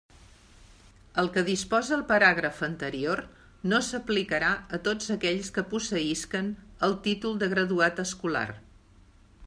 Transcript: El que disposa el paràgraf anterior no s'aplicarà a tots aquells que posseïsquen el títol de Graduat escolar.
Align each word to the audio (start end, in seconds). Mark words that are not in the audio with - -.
El 1.23 1.27
que 1.33 1.41
disposa 1.49 1.91
el 1.97 2.01
paràgraf 2.11 2.61
anterior 2.67 3.21
no 3.73 3.81
s'aplicarà 3.89 4.49
a 4.77 4.81
tots 4.89 5.13
aquells 5.19 5.51
que 5.59 5.67
posseïsquen 5.75 6.49
el 6.89 6.97
títol 7.09 7.37
de 7.45 7.51
Graduat 7.53 8.03
escolar. 8.07 8.47